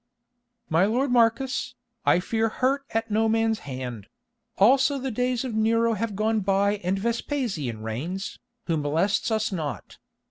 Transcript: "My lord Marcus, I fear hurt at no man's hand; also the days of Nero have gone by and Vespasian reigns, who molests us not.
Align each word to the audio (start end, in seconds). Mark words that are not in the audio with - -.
"My 0.67 0.85
lord 0.85 1.11
Marcus, 1.11 1.75
I 2.07 2.19
fear 2.19 2.49
hurt 2.49 2.85
at 2.89 3.11
no 3.11 3.29
man's 3.29 3.59
hand; 3.69 4.07
also 4.57 4.97
the 4.97 5.11
days 5.11 5.45
of 5.45 5.53
Nero 5.53 5.93
have 5.93 6.15
gone 6.15 6.39
by 6.39 6.77
and 6.77 6.97
Vespasian 6.97 7.83
reigns, 7.83 8.39
who 8.65 8.77
molests 8.77 9.29
us 9.29 9.51
not. 9.51 9.99